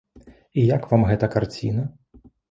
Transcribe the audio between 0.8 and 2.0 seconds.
вам гэта карціна?